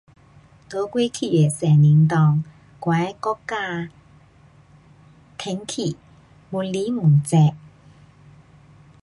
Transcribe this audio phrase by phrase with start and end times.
[0.67, 2.15] 在过去的十年内，
[2.79, 3.87] 我的国家
[5.37, 5.95] 天气
[6.49, 6.87] 越来越
[7.51, 7.55] 热。